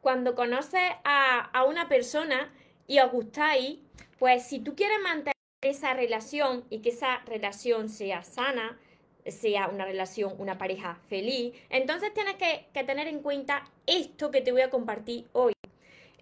[0.00, 2.52] cuando conoces a, a una persona
[2.86, 3.78] y os gustáis,
[4.18, 8.78] pues si tú quieres mantener esa relación y que esa relación sea sana,
[9.26, 14.40] sea una relación, una pareja feliz, entonces tienes que, que, tener en cuenta esto que
[14.40, 15.52] te voy a compartir hoy.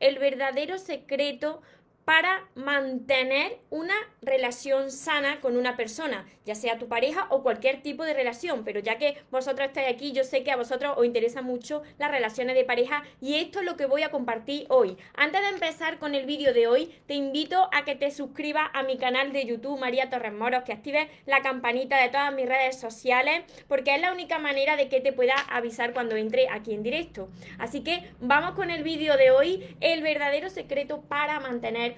[0.00, 1.62] El verdadero secreto
[2.08, 8.02] para mantener una relación sana con una persona, ya sea tu pareja o cualquier tipo
[8.02, 8.64] de relación.
[8.64, 12.10] Pero ya que vosotros estáis aquí, yo sé que a vosotros os interesan mucho las
[12.10, 14.96] relaciones de pareja y esto es lo que voy a compartir hoy.
[15.16, 18.84] Antes de empezar con el vídeo de hoy, te invito a que te suscribas a
[18.84, 22.80] mi canal de YouTube María Torres Moros, que actives la campanita de todas mis redes
[22.80, 26.82] sociales, porque es la única manera de que te pueda avisar cuando entre aquí en
[26.82, 27.28] directo.
[27.58, 31.97] Así que vamos con el vídeo de hoy, el verdadero secreto para mantener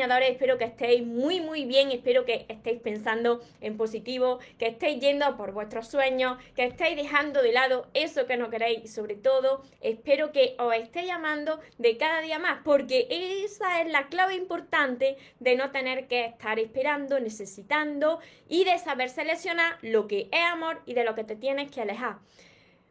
[0.00, 5.36] Espero que estéis muy muy bien, espero que estéis pensando en positivo, que estéis yendo
[5.36, 9.62] por vuestros sueños, que estéis dejando de lado eso que no queréis y sobre todo
[9.80, 13.06] espero que os estéis amando de cada día más, porque
[13.44, 19.10] esa es la clave importante de no tener que estar esperando, necesitando y de saber
[19.10, 22.18] seleccionar lo que es amor y de lo que te tienes que alejar.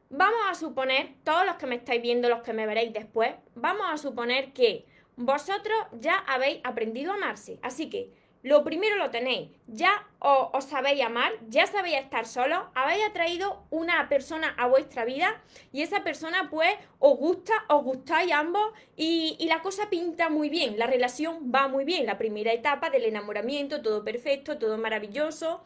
[0.10, 3.88] Vamos a suponer, todos los que me estáis viendo, los que me veréis después, vamos
[3.90, 7.60] a suponer que vosotros ya habéis aprendido a amarse.
[7.62, 8.12] Así que
[8.44, 13.64] lo primero lo tenéis, ya os, os sabéis amar, ya sabéis estar solos, habéis atraído
[13.70, 19.38] una persona a vuestra vida y esa persona pues os gusta, os gustáis ambos y,
[19.40, 23.06] y la cosa pinta muy bien, la relación va muy bien, la primera etapa del
[23.06, 25.64] enamoramiento, todo perfecto, todo maravilloso,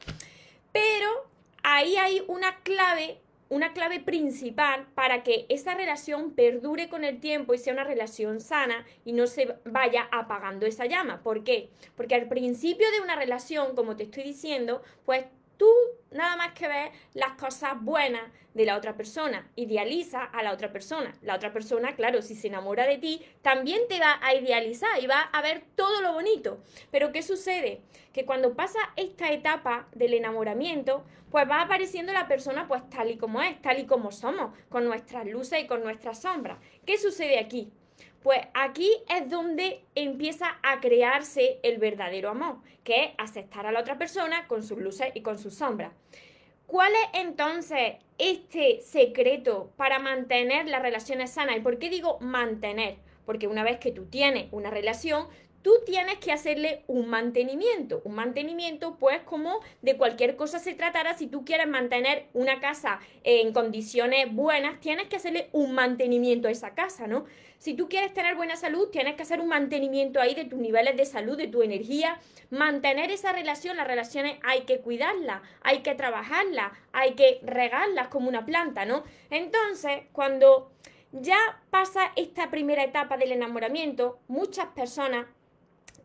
[0.72, 1.25] pero
[1.63, 3.19] ahí hay una clave
[3.50, 8.41] una clave principal para que esa relación perdure con el tiempo y sea una relación
[8.41, 11.22] sana y no se vaya apagando esa llama.
[11.24, 11.69] ¿Por qué?
[11.96, 15.25] Porque al principio de una relación, como te estoy diciendo, pues
[15.57, 15.69] tú
[16.12, 18.23] nada más que ves las cosas buenas
[18.53, 21.16] de la otra persona, idealiza a la otra persona.
[21.22, 25.07] La otra persona, claro, si se enamora de ti, también te va a idealizar y
[25.07, 26.59] va a ver todo lo bonito.
[26.91, 27.81] Pero ¿qué sucede?
[28.13, 33.17] Que cuando pasa esta etapa del enamoramiento, pues va apareciendo la persona pues tal y
[33.17, 36.57] como es, tal y como somos, con nuestras luces y con nuestras sombras.
[36.85, 37.72] ¿Qué sucede aquí?
[38.27, 43.79] Pues aquí es donde empieza a crearse el verdadero amor, que es aceptar a la
[43.79, 45.93] otra persona con sus luces y con sus sombras.
[46.66, 51.55] ¿Cuál es entonces este secreto para mantener las relaciones sanas?
[51.55, 52.97] ¿Y por qué digo mantener?
[53.25, 55.29] Porque una vez que tú tienes una relación,
[55.62, 58.01] tú tienes que hacerle un mantenimiento.
[58.03, 63.00] Un mantenimiento, pues, como de cualquier cosa se tratara, si tú quieres mantener una casa
[63.23, 67.25] en condiciones buenas, tienes que hacerle un mantenimiento a esa casa, ¿no?
[67.57, 70.96] Si tú quieres tener buena salud, tienes que hacer un mantenimiento ahí de tus niveles
[70.96, 72.19] de salud, de tu energía.
[72.51, 78.29] Mantener esa relación, las relaciones hay que cuidarlas, hay que trabajarlas, hay que regarlas como
[78.29, 79.03] una planta, ¿no?
[79.31, 80.72] Entonces, cuando
[81.12, 81.38] ya
[81.72, 85.25] pasa esta primera etapa del enamoramiento, muchas personas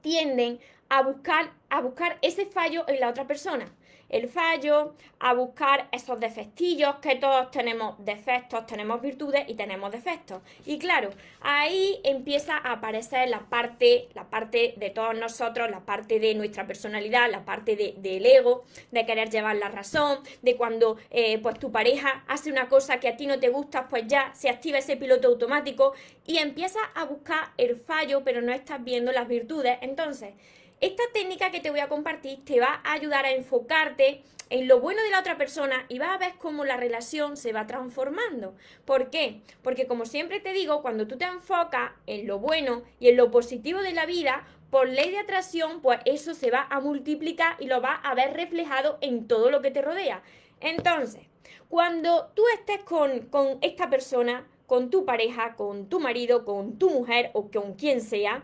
[0.02, 3.72] tienden a buscar, a buscar ese fallo en la otra persona
[4.12, 10.42] el fallo, a buscar esos defectillos, que todos tenemos defectos, tenemos virtudes y tenemos defectos.
[10.66, 16.20] Y claro, ahí empieza a aparecer la parte, la parte de todos nosotros, la parte
[16.20, 21.38] de nuestra personalidad, la parte del ego, de querer llevar la razón, de cuando eh,
[21.38, 24.50] pues tu pareja hace una cosa que a ti no te gusta, pues ya se
[24.50, 25.94] activa ese piloto automático
[26.26, 29.78] y empiezas a buscar el fallo, pero no estás viendo las virtudes.
[29.80, 30.34] Entonces,
[30.82, 34.80] esta técnica que te voy a compartir te va a ayudar a enfocarte en lo
[34.80, 38.56] bueno de la otra persona y vas a ver cómo la relación se va transformando.
[38.84, 39.42] ¿Por qué?
[39.62, 43.30] Porque como siempre te digo, cuando tú te enfocas en lo bueno y en lo
[43.30, 47.66] positivo de la vida, por ley de atracción, pues eso se va a multiplicar y
[47.66, 50.24] lo vas a ver reflejado en todo lo que te rodea.
[50.60, 51.22] Entonces,
[51.68, 56.90] cuando tú estés con, con esta persona, con tu pareja, con tu marido, con tu
[56.90, 58.42] mujer o con quien sea,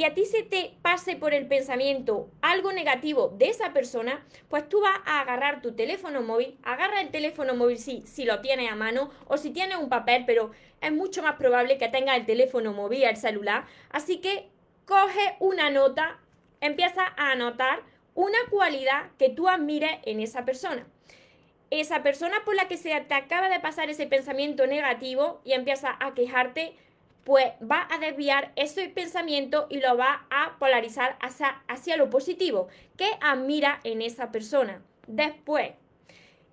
[0.00, 4.66] y a ti se te pase por el pensamiento algo negativo de esa persona, pues
[4.66, 8.72] tú vas a agarrar tu teléfono móvil, agarra el teléfono móvil si, si lo tienes
[8.72, 12.24] a mano o si tienes un papel, pero es mucho más probable que tengas el
[12.24, 13.66] teléfono móvil, el celular.
[13.90, 14.48] Así que
[14.86, 16.18] coge una nota,
[16.62, 17.82] empieza a anotar
[18.14, 20.86] una cualidad que tú admires en esa persona.
[21.68, 25.94] Esa persona por la que se te acaba de pasar ese pensamiento negativo y empieza
[26.00, 26.74] a quejarte,
[27.30, 32.66] pues va a desviar ese pensamiento y lo va a polarizar hacia, hacia lo positivo
[32.96, 34.82] que admira en esa persona.
[35.06, 35.70] Después,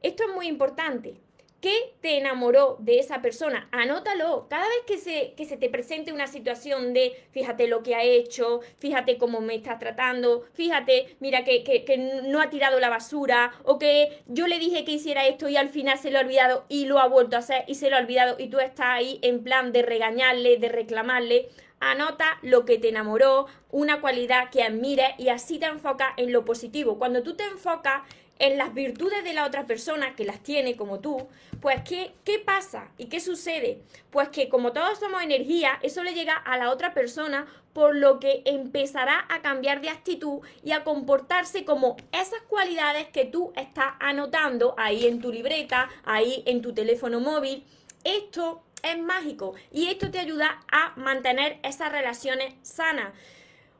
[0.03, 1.19] esto es muy importante.
[1.59, 3.67] ¿Qué te enamoró de esa persona?
[3.71, 4.47] Anótalo.
[4.47, 8.03] Cada vez que se, que se te presente una situación de fíjate lo que ha
[8.03, 13.53] hecho, fíjate cómo me está tratando, fíjate, mira que, que, no ha tirado la basura,
[13.63, 16.65] o que yo le dije que hiciera esto y al final se lo ha olvidado
[16.69, 19.19] y lo ha vuelto a hacer y se lo ha olvidado y tú estás ahí
[19.23, 21.49] en plan de regañarle, de reclamarle.
[21.79, 26.45] Anota lo que te enamoró, una cualidad que admires y así te enfocas en lo
[26.45, 26.99] positivo.
[26.99, 28.01] Cuando tú te enfocas
[28.39, 31.27] en las virtudes de la otra persona, que las tiene como tú,
[31.61, 32.89] pues ¿qué, ¿qué pasa?
[32.97, 33.81] ¿Y qué sucede?
[34.11, 38.19] Pues que como todos somos energía, eso le llega a la otra persona, por lo
[38.19, 43.93] que empezará a cambiar de actitud y a comportarse como esas cualidades que tú estás
[43.99, 47.63] anotando ahí en tu libreta, ahí en tu teléfono móvil.
[48.03, 53.13] Esto es mágico y esto te ayuda a mantener esas relaciones sanas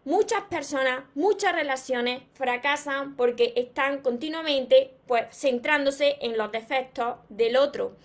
[0.08, 7.98] muchas personas, muchas relaciones fracasan porque están continuamente pues centrándose en los defectos del otro.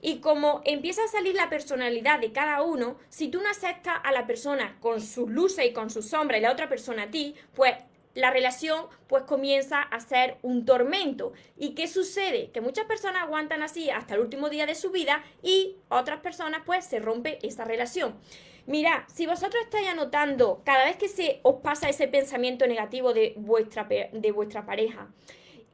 [0.00, 4.10] Y como empieza a salir la personalidad de cada uno, si tú no aceptas a
[4.10, 7.36] la persona con sus luces y con sus sombras y la otra persona a ti,
[7.54, 7.76] pues
[8.14, 11.34] la relación pues comienza a ser un tormento.
[11.56, 12.50] ¿Y qué sucede?
[12.50, 16.62] Que muchas personas aguantan así hasta el último día de su vida y otras personas
[16.66, 18.18] pues se rompe esa relación.
[18.66, 23.34] Mira, si vosotros estáis anotando cada vez que se os pasa ese pensamiento negativo de
[23.36, 25.08] vuestra, de vuestra pareja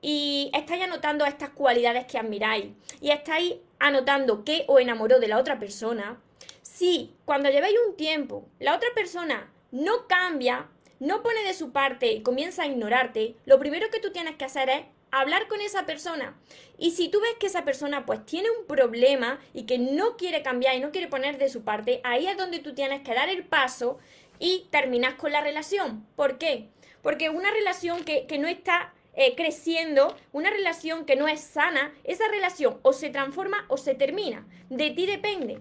[0.02, 2.66] y estáis anotando estas cualidades que admiráis
[3.00, 6.20] y estáis anotando qué os enamoró de la otra persona,
[6.62, 12.12] si cuando lleváis un tiempo la otra persona no cambia, no pone de su parte
[12.12, 15.86] y comienza a ignorarte, lo primero que tú tienes que hacer es hablar con esa
[15.86, 16.36] persona.
[16.78, 20.42] Y si tú ves que esa persona pues tiene un problema y que no quiere
[20.42, 23.28] cambiar y no quiere poner de su parte, ahí es donde tú tienes que dar
[23.28, 23.98] el paso
[24.38, 26.06] y terminas con la relación.
[26.16, 26.68] ¿Por qué?
[27.02, 32.28] Porque una relación que, no está eh, creciendo, una relación que no es sana, esa
[32.28, 34.46] relación o se transforma o se termina.
[34.68, 35.60] De ti depende.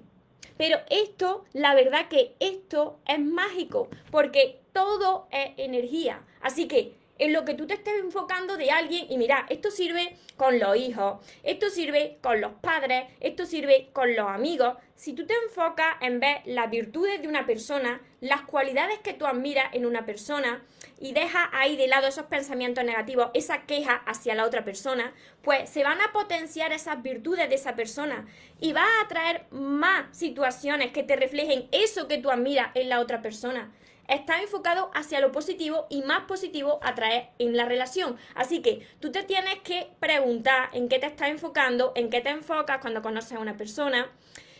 [0.57, 6.21] Pero esto, la verdad que esto es mágico, porque todo es energía.
[6.41, 10.15] Así que en lo que tú te estés enfocando de alguien y mira, esto sirve
[10.37, 14.77] con los hijos, esto sirve con los padres, esto sirve con los amigos.
[14.95, 19.25] Si tú te enfocas en ver las virtudes de una persona, las cualidades que tú
[19.25, 20.63] admiras en una persona
[20.99, 25.69] y dejas ahí de lado esos pensamientos negativos, esa queja hacia la otra persona, pues
[25.69, 28.25] se van a potenciar esas virtudes de esa persona
[28.59, 32.99] y va a atraer más situaciones que te reflejen eso que tú admiras en la
[32.99, 33.71] otra persona
[34.09, 38.17] está enfocado hacia lo positivo y más positivo atraer en la relación.
[38.35, 42.29] Así que tú te tienes que preguntar en qué te estás enfocando, en qué te
[42.29, 44.11] enfocas cuando conoces a una persona.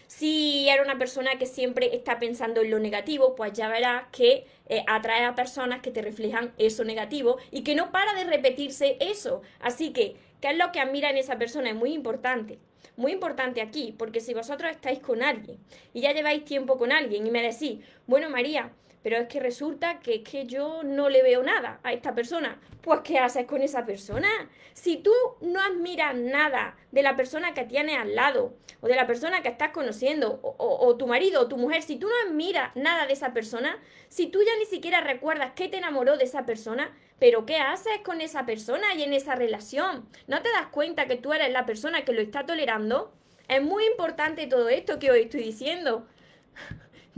[0.08, 4.48] Si eres una persona que siempre está pensando en lo negativo, pues ya verás que
[4.68, 8.98] eh, atrae a personas que te reflejan eso negativo y que no para de repetirse
[9.00, 9.42] eso.
[9.60, 11.70] Así que, ¿qué es lo que admira en esa persona?
[11.70, 12.58] Es muy importante.
[12.98, 15.58] Muy importante aquí, porque si vosotros estáis con alguien
[15.94, 20.00] y ya lleváis tiempo con alguien y me decís, bueno María, pero es que resulta
[20.00, 22.60] que es que yo no le veo nada a esta persona.
[22.82, 24.28] Pues, ¿qué haces con esa persona?
[24.74, 29.08] Si tú no admiras nada de la persona que tienes al lado, o de la
[29.08, 33.06] persona que estás conociendo, o, tu marido o tu mujer, si tú no admiras nada
[33.06, 33.78] de esa persona,
[34.08, 38.00] si tú ya ni siquiera recuerdas qué te enamoró de esa persona, pero ¿qué haces
[38.04, 40.08] con esa persona y en esa relación?
[40.28, 43.14] ¿No te das cuenta que tú eres la persona que lo está tolerando?
[43.50, 46.08] Es muy importante todo esto que hoy estoy diciendo.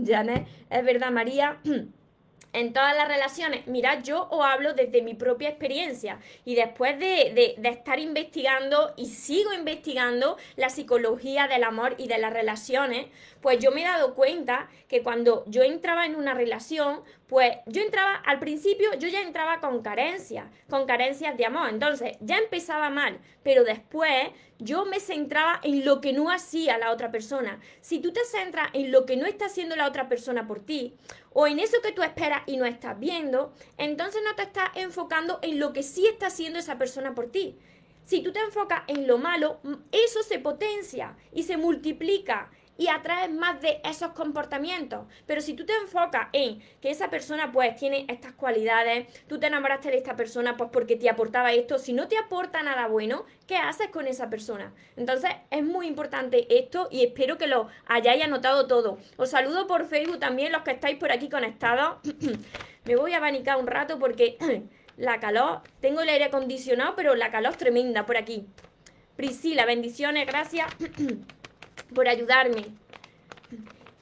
[0.06, 1.60] Janet, es verdad, María.
[2.54, 7.56] en todas las relaciones, mira, yo os hablo desde mi propia experiencia y después de,
[7.58, 13.08] de, estar investigando y sigo investigando la psicología del amor y de las relaciones,
[13.42, 17.82] pues yo me he dado cuenta que cuando yo entraba en una relación, pues yo
[17.82, 22.90] entraba, al principio yo ya entraba con carencias, con carencias de amor, entonces ya empezaba
[22.90, 24.30] mal, pero después
[24.62, 27.60] yo me centraba en lo que no hacía la otra persona.
[27.82, 30.94] Si tú te centras en lo que no está haciendo la otra persona por ti,
[31.34, 35.40] o en eso que tú esperas y no estás viendo, entonces no te estás enfocando
[35.42, 37.58] en lo que sí está haciendo esa persona por ti.
[38.04, 39.60] Si tú te enfocas en lo malo,
[39.92, 45.06] eso se potencia y se multiplica y atraes más de esos comportamientos.
[45.26, 49.48] Pero si tú te enfocas en que esa persona pues tiene estas cualidades, tú te
[49.48, 53.26] enamoraste de esta persona pues porque te aportaba esto, si no te aporta nada bueno,
[53.48, 54.74] ¿qué haces con esa persona?
[54.96, 58.98] Entonces es muy importante esto y espero que lo hayáis anotado todo.
[59.18, 61.98] Os saludo por Facebook también los que estáis por aquí conectados.
[62.86, 64.38] Me voy a abanicar un rato porque
[64.98, 68.48] la calor, tengo el aire acondicionado, pero la calor es tremenda por aquí.
[69.16, 70.68] Priscila, bendiciones, gracias.
[71.94, 72.66] por ayudarme.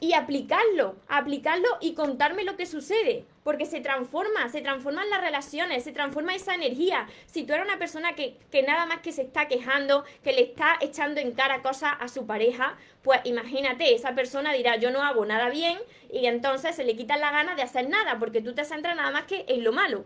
[0.01, 5.83] y aplicarlo, aplicarlo y contarme lo que sucede, porque se transforma, se transforman las relaciones,
[5.83, 7.05] se transforma esa energía.
[7.25, 10.41] Si tú eres una persona que, que, nada más que se está quejando, que le
[10.43, 15.03] está echando en cara cosas a su pareja, pues imagínate, esa persona dirá yo no
[15.03, 15.77] hago nada bien
[16.09, 19.11] y entonces se le quita la gana de hacer nada, porque tú te centras nada
[19.11, 20.05] más que en lo malo.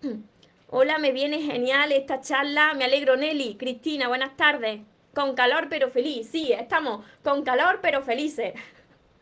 [0.70, 4.80] Hola, me viene genial esta charla, me alegro Nelly, Cristina, buenas tardes.
[5.14, 8.54] Con calor pero feliz, sí, estamos con calor pero felices.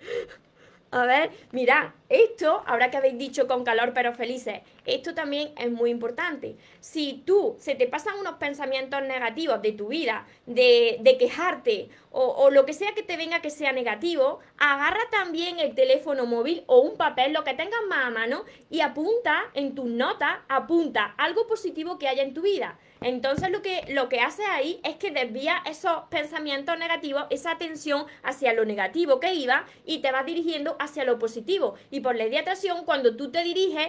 [0.90, 5.70] A ver, mira, esto, ahora que habéis dicho con calor pero felices, esto también es
[5.70, 6.56] muy importante.
[6.80, 12.64] Si tú se te pasan unos pensamientos negativos de tu vida, de, quejarte o, lo
[12.64, 16.96] que sea que te venga que sea negativo, agarra también el teléfono móvil o un
[16.96, 21.98] papel, lo que tengas más a mano, y apunta en tus notas, apunta algo positivo
[21.98, 22.78] que haya en tu vida.
[23.02, 28.06] Entonces lo que, lo que hace ahí es que desvía esos pensamientos negativos, esa atención
[28.22, 31.74] hacia lo negativo que iba y te vas dirigiendo hacia lo positivo.
[32.00, 33.88] Por ley de atracción, cuando tú te diriges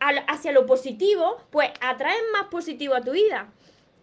[0.00, 3.52] hacia lo positivo, pues atraes más positivo a tu vida.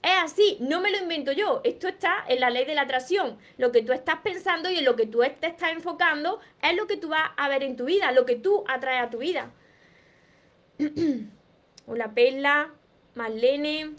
[0.02, 3.38] Es así, no me lo invento yo, esto está en la ley de la atracción.
[3.58, 6.88] Lo que tú estás pensando y en lo que tú te estás enfocando es lo
[6.88, 9.52] que tú vas a ver en tu vida, lo que tú atraes a tu vida.
[11.86, 12.74] Hola Perla,
[13.14, 13.92] Marlene.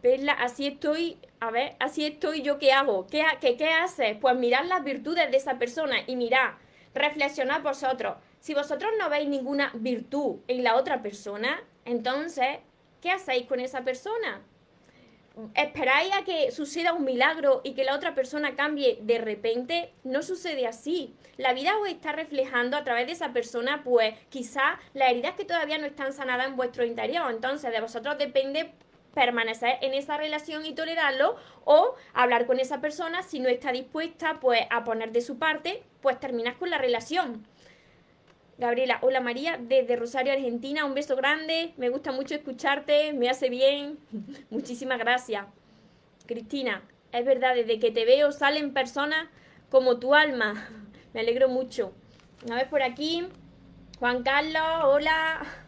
[0.00, 3.08] Perla, así estoy, a ver, así estoy yo, ¿qué hago?
[3.08, 4.16] ¿Qué, qué, qué haces?
[4.20, 6.52] Pues mirar las virtudes de esa persona y mirad,
[6.94, 8.14] reflexionad vosotros.
[8.38, 12.58] Si vosotros no veis ninguna virtud en la otra persona, entonces,
[13.00, 14.42] ¿qué hacéis con esa persona?
[15.56, 19.92] ¿Esperáis a que suceda un milagro y que la otra persona cambie de repente?
[20.04, 21.12] No sucede así.
[21.38, 25.44] La vida os está reflejando a través de esa persona, pues quizá las heridas que
[25.44, 27.28] todavía no están sanadas en vuestro interior.
[27.32, 28.70] Entonces, de vosotros depende
[29.14, 34.40] permanecer en esa relación y tolerarlo o hablar con esa persona si no está dispuesta
[34.40, 37.46] pues a poner de su parte pues terminas con la relación
[38.62, 43.48] Gabriela, hola María, desde Rosario, Argentina, un beso grande, me gusta mucho escucharte, me hace
[43.50, 43.98] bien,
[44.50, 45.46] muchísimas gracias.
[46.26, 49.28] Cristina, es verdad, desde que te veo salen personas
[49.68, 50.68] como tu alma,
[51.12, 51.92] me alegro mucho.
[52.50, 53.26] A ver por aquí,
[53.98, 55.61] Juan Carlos, hola.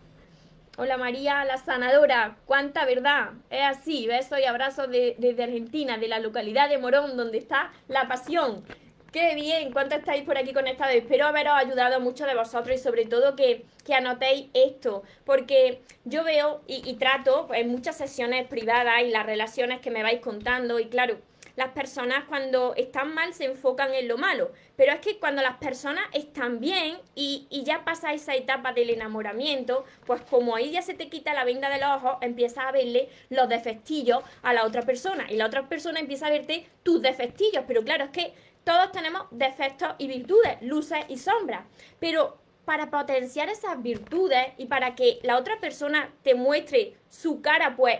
[0.76, 3.34] Hola María, la sanadora, cuánta verdad.
[3.48, 8.08] Es así, besos y abrazos desde Argentina, de la localidad de Morón, donde está la
[8.08, 8.64] pasión.
[9.12, 10.96] Qué bien, ¿cuánto estáis por aquí conectados?
[10.96, 15.80] Espero haberos ayudado a muchos de vosotros y sobre todo que, que anotéis esto, porque
[16.04, 20.20] yo veo y, y trato en muchas sesiones privadas y las relaciones que me vais
[20.20, 21.18] contando y claro,
[21.56, 25.56] las personas cuando están mal se enfocan en lo malo, pero es que cuando las
[25.56, 30.82] personas están bien y, y, ya pasa esa etapa del enamoramiento, pues como ahí ya
[30.82, 34.64] se te quita la venda de los ojos, empiezas a verle los defectillos a la
[34.64, 35.26] otra persona.
[35.30, 38.34] Y la otra persona empieza a verte tus defectillos, pero claro, es que
[38.64, 41.64] todos tenemos defectos y virtudes, luces y sombras,
[42.00, 47.76] pero para potenciar esas virtudes y para que la otra persona te muestre su cara,
[47.76, 47.98] pues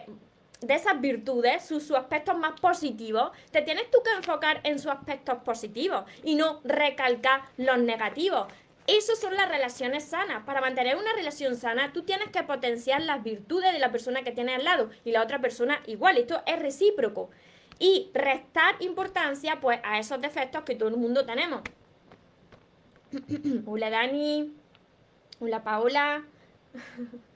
[0.67, 5.39] de esas virtudes, sus, aspectos más positivos, te tienes tú que enfocar en sus aspectos
[5.43, 8.47] positivos y no recalcar los negativos.
[8.87, 10.45] Esas son las relaciones sanas.
[10.45, 14.33] Para mantener una relación sana, tú tienes que potenciar las virtudes de la persona que
[14.33, 16.19] tienes al lado y la otra persona igual.
[16.19, 17.31] Esto es recíproco
[17.79, 21.63] y restar importancia pues a esos defectos que todo el mundo tenemos.
[23.67, 24.53] Hola Dani,
[25.41, 26.25] hola Paola.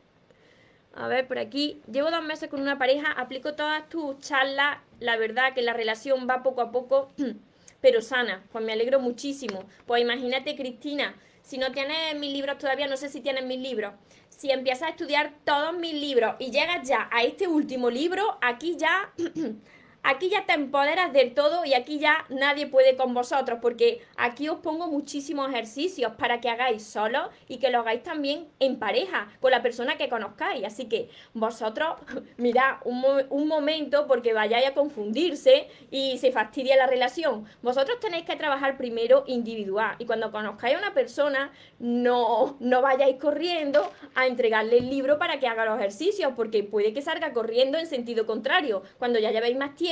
[1.00, 5.16] A ver, por aquí, llevo dos meses con una pareja, aplico todas tus charlas, la
[5.16, 7.12] verdad que la relación va poco a poco,
[7.80, 9.64] pero sana, pues me alegro muchísimo.
[9.86, 13.94] Pues imagínate Cristina, si no tienes mis libros todavía, no sé si tienes mis libros,
[14.28, 18.76] si empiezas a estudiar todos mis libros y llegas ya a este último libro, aquí
[18.76, 19.12] ya
[20.02, 24.48] aquí ya te empoderas del todo y aquí ya nadie puede con vosotros, porque aquí
[24.48, 29.28] os pongo muchísimos ejercicios para que hagáis solo y que lo hagáis también en pareja,
[29.40, 30.64] con la persona que conozcáis.
[30.64, 31.96] Así que vosotros,
[32.36, 37.44] mirad un, un momento porque vayáis a confundirse y se fastidia la relación.
[37.62, 43.16] Vosotros tenéis que trabajar primero individual y cuando conozcáis a una persona, no, no vayáis
[43.16, 47.78] corriendo a entregarle el libro para que haga los ejercicios, porque puede que salga corriendo
[47.78, 48.82] en sentido contrario.
[48.98, 49.87] Cuando ya llevéis más tiempo,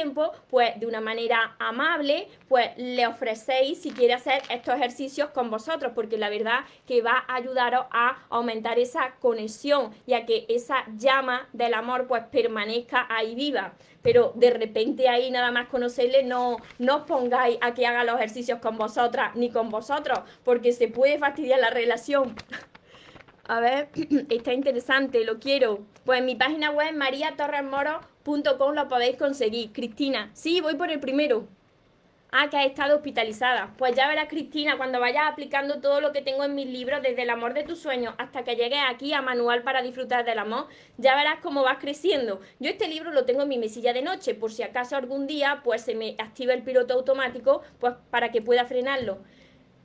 [0.51, 5.93] pues de una manera amable, pues le ofrecéis si quiere hacer estos ejercicios con vosotros,
[5.95, 10.85] porque la verdad que va a ayudaros a aumentar esa conexión y a que esa
[10.97, 13.75] llama del amor pues permanezca ahí viva.
[14.03, 18.17] Pero de repente ahí nada más conocerle, no, no os pongáis a que haga los
[18.17, 22.35] ejercicios con vosotras ni con vosotros, porque se puede fastidiar la relación.
[23.49, 23.89] A ver,
[24.29, 25.81] está interesante, lo quiero.
[26.05, 29.73] Pues mi página web, María Torres Moro com lo podéis conseguir.
[29.73, 31.47] Cristina, sí, voy por el primero.
[32.33, 33.73] Ah, que has estado hospitalizada.
[33.79, 37.23] Pues ya verás, Cristina, cuando vayas aplicando todo lo que tengo en mis libros, desde
[37.23, 40.67] el amor de tus sueños hasta que llegues aquí a Manual para disfrutar del amor,
[40.99, 42.41] ya verás cómo vas creciendo.
[42.59, 45.61] Yo este libro lo tengo en mi mesilla de noche, por si acaso algún día
[45.63, 49.19] pues se me activa el piloto automático, pues para que pueda frenarlo.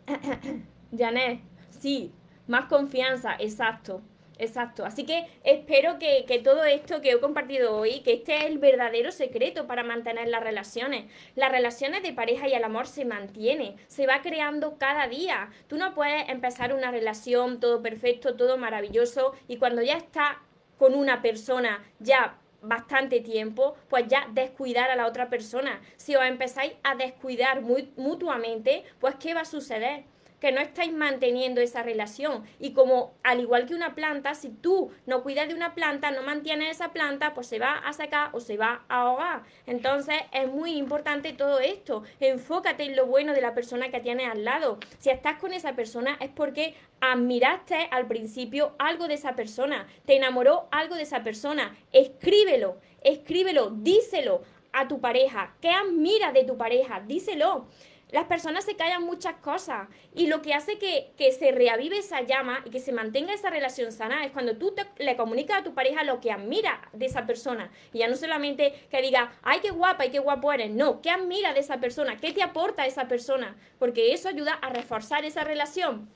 [0.97, 2.11] Janet, sí,
[2.47, 4.01] más confianza, exacto.
[4.41, 4.83] Exacto.
[4.85, 9.11] Así que espero que, todo esto que he compartido hoy, que este es el verdadero
[9.11, 11.05] secreto para mantener las relaciones.
[11.35, 15.51] Las relaciones de pareja y el amor se mantiene, se va creando cada día.
[15.67, 20.37] Tú no puedes empezar una relación todo perfecto, todo maravilloso y cuando ya estás
[20.79, 25.81] con una persona ya bastante tiempo, pues ya descuidar a la otra persona.
[25.97, 30.05] Si os empezáis a descuidar mutuamente, pues ¿qué va a suceder?
[30.41, 32.43] Que no estáis manteniendo esa relación.
[32.59, 36.23] Y como al igual que una planta, si tú no cuidas de una planta, no
[36.23, 39.43] mantienes esa planta, pues se va a secar o se va a ahogar.
[39.67, 42.03] Entonces es muy importante todo esto.
[42.19, 44.79] Enfócate en lo bueno de la persona que tienes al lado.
[44.97, 50.15] Si estás con esa persona es porque admiraste al principio algo de esa persona, te
[50.15, 51.77] enamoró algo de esa persona.
[51.91, 54.41] Escríbelo, escríbelo, díselo
[54.73, 55.53] a tu pareja.
[55.61, 57.01] ¿Qué admira de tu pareja?
[57.05, 57.67] Díselo
[58.11, 62.61] las personas se callan muchas cosas y lo que hace que, se reavive esa llama
[62.65, 66.03] y que se mantenga esa relación sana es cuando tú le comunicas a tu pareja
[66.03, 67.71] lo que admira de esa persona.
[67.93, 70.71] Y ya no solamente que diga, ay, qué guapa y qué guapo eres.
[70.71, 72.17] No, ¿qué admira de esa persona?
[72.17, 73.55] ¿Qué te aporta esa persona?
[73.79, 76.09] Porque eso ayuda a reforzar esa relación.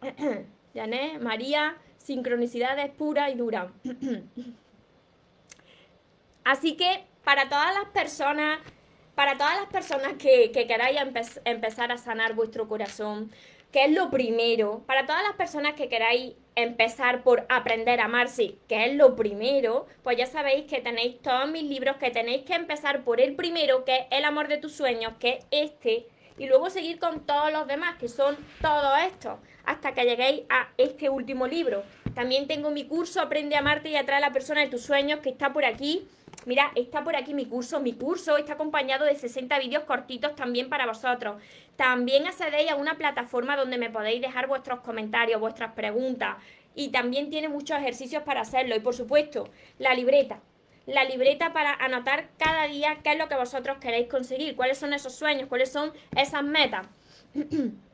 [0.74, 3.72] Janet, María, sincronicidad es pura y dura.
[6.44, 8.58] Así que para todas las personas
[9.20, 10.98] para todas las personas que, queráis
[11.44, 13.30] empezar a sanar vuestro corazón,
[13.70, 18.54] que es lo primero, para todas las personas que queráis empezar por aprender a amarse,
[18.66, 22.54] que es lo primero, pues ya sabéis que tenéis todos mis libros, que tenéis que
[22.54, 26.06] empezar por el primero, que es el amor de tus sueños, que es este,
[26.38, 30.70] y luego seguir con todos los demás, que son todos estos, hasta que lleguéis a
[30.78, 31.82] este último libro.
[32.14, 35.20] También tengo mi curso Aprende a amarte y atrae a la persona de tus sueños,
[35.20, 36.08] que está por aquí
[36.46, 37.80] Mira, está por aquí mi curso.
[37.80, 41.40] Mi curso está acompañado de 60 vídeos cortitos también para vosotros.
[41.76, 46.36] También accedéis a una plataforma donde me podéis dejar vuestros comentarios, vuestras preguntas.
[46.74, 48.74] Y también tiene muchos ejercicios para hacerlo.
[48.74, 50.40] Y por supuesto, la libreta.
[50.86, 54.94] La libreta para anotar cada día qué es lo que vosotros queréis conseguir, cuáles son
[54.94, 56.86] esos sueños, cuáles son esas metas.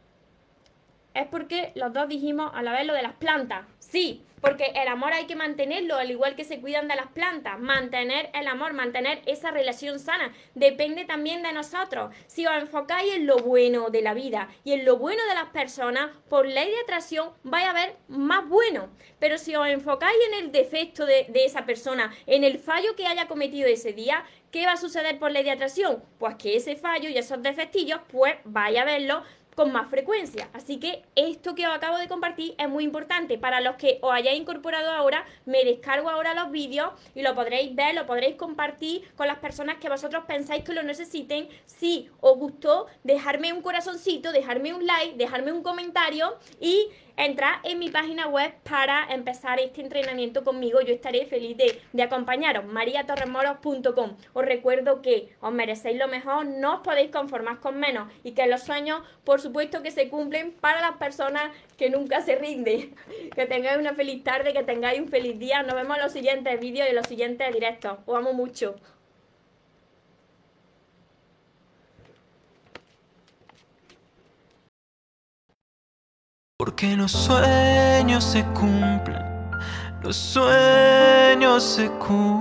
[1.16, 3.66] es porque los dos dijimos a la vez lo de las plantas.
[3.79, 7.59] Sí, porque el amor hay que mantenerlo, al igual que se cuidan de las plantas.
[7.59, 12.14] Mantener el amor, mantener esa relación sana, depende también de nosotros.
[12.26, 15.48] Si os enfocáis en lo bueno de la vida y en lo bueno de las
[15.48, 18.88] personas, por ley de atracción vais a ver más bueno.
[19.18, 23.29] Pero si os enfocáis en el defecto de, esa persona, en el fallo que haya
[23.29, 26.05] cometido ese día, ¿qué va a suceder por ley de atracción?
[26.18, 29.22] Pues que ese fallo y esos defectillos, pues vaya a verlo
[29.57, 30.51] con más frecuencia.
[30.53, 33.38] Así que esto que os acabo de compartir es muy importante.
[33.38, 37.75] Para los que os hayáis incorporado ahora, me descargo ahora los vídeos y lo podréis
[37.75, 41.49] ver, lo podréis compartir con las personas que vosotros pensáis que lo necesiten.
[41.64, 47.79] Si os gustó, dejarme un corazoncito, dejarme un like, dejarme un comentario y entrad en
[47.79, 50.81] mi página web para empezar este entrenamiento conmigo.
[50.81, 54.16] Yo estaré feliz de, de acompañaros, mariatorremoros.com.
[54.33, 58.46] Os recuerdo que os merecéis lo mejor, no os podéis conformar con menos y que
[58.46, 62.94] los sueños, por supuesto, que se cumplen para las personas que nunca se rinden.
[63.35, 65.62] Que tengáis una feliz tarde, que tengáis un feliz día.
[65.62, 67.98] Nos vemos en los siguientes vídeos y en los siguientes directos.
[68.07, 68.76] Os amo mucho.
[76.77, 79.25] Porque los sueños se cumplen,
[80.03, 82.37] los sueños se cumplen.